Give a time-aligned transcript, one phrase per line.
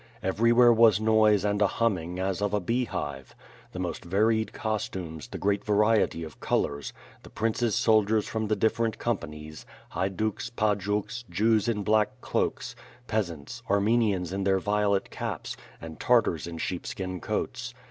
[0.23, 3.35] Everywhere was noise and a humming, as of a beehive.
[3.71, 8.97] The most varied costumes, the great variety of colors, the Prince's soldiers from the different
[8.97, 12.75] companies, Haiduks, Pajuks, Jews in black cloaks,
[13.05, 17.75] peasants, Armenians in their violet caps, and Tartars in sheepskin coats.